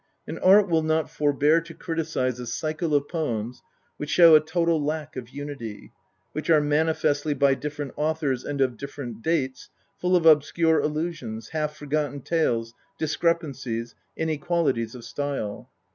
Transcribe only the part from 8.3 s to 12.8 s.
and of different dates, full of obscure allusions, half forgotten tales,